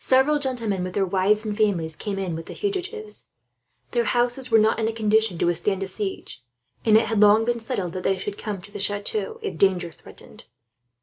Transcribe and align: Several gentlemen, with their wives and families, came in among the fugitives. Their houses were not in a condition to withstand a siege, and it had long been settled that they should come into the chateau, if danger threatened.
Several 0.00 0.38
gentlemen, 0.38 0.82
with 0.84 0.94
their 0.94 1.04
wives 1.04 1.44
and 1.44 1.54
families, 1.54 1.96
came 1.96 2.18
in 2.18 2.32
among 2.32 2.44
the 2.44 2.54
fugitives. 2.54 3.26
Their 3.90 4.04
houses 4.04 4.50
were 4.50 4.58
not 4.58 4.78
in 4.78 4.88
a 4.88 4.92
condition 4.94 5.36
to 5.36 5.44
withstand 5.44 5.82
a 5.82 5.86
siege, 5.86 6.42
and 6.86 6.96
it 6.96 7.08
had 7.08 7.20
long 7.20 7.44
been 7.44 7.60
settled 7.60 7.92
that 7.92 8.02
they 8.02 8.16
should 8.16 8.38
come 8.38 8.56
into 8.56 8.70
the 8.72 8.80
chateau, 8.80 9.38
if 9.42 9.58
danger 9.58 9.92
threatened. 9.92 10.44